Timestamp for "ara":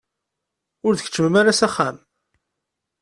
1.39-1.57